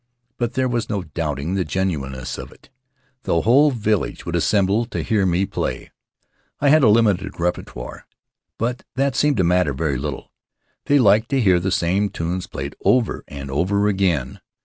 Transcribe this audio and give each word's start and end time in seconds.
But 0.39 0.53
there 0.55 0.67
was 0.67 0.89
no 0.89 1.03
doubting 1.03 1.53
the 1.53 1.63
genuineness 1.63 2.39
of 2.39 2.51
it. 2.51 2.71
The 3.21 3.41
whole 3.41 3.69
village 3.69 4.25
would 4.25 4.35
assemble 4.35 4.85
to 4.85 5.03
hear 5.03 5.27
me 5.27 5.45
play. 5.45 5.91
I 6.59 6.69
had 6.69 6.81
a 6.81 6.89
limited 6.89 7.39
repertoire, 7.39 8.07
but 8.57 8.83
that 8.95 9.15
seemed 9.15 9.37
to 9.37 9.43
matter 9.43 9.73
very 9.73 9.99
little. 9.99 10.31
They 10.87 10.97
liked 10.97 11.29
to 11.29 11.39
hear 11.39 11.59
the 11.59 11.69
same 11.69 12.09
tunes 12.09 12.47
played 12.47 12.75
over 12.83 13.23
and 13.27 13.51
over 13.51 13.87
again. 13.87 14.39